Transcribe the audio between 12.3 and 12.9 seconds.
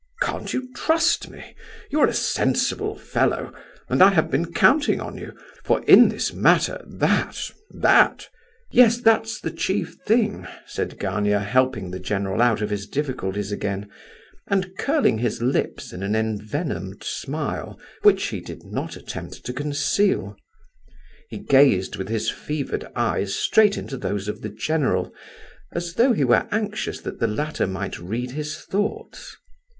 out of his